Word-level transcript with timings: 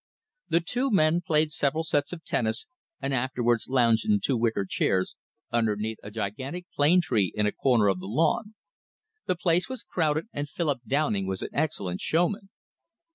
The 0.49 0.61
two 0.61 0.89
men 0.89 1.21
played 1.21 1.51
several 1.51 1.83
sets 1.83 2.11
of 2.11 2.23
tennis 2.23 2.65
and 2.99 3.13
afterwards 3.13 3.69
lounged 3.69 4.03
in 4.09 4.19
two 4.19 4.35
wicker 4.35 4.65
chairs, 4.65 5.15
underneath 5.51 5.99
a 6.01 6.09
gigantic 6.09 6.65
plane 6.75 7.01
tree 7.01 7.31
in 7.35 7.45
a 7.45 7.51
corner 7.51 7.87
of 7.87 7.99
the 7.99 8.07
lawn. 8.07 8.55
The 9.27 9.35
place 9.35 9.69
was 9.69 9.83
crowded, 9.83 10.25
and 10.33 10.49
Philip 10.49 10.79
Downing 10.87 11.27
was 11.27 11.43
an 11.43 11.49
excellent 11.53 12.01
showman. 12.01 12.49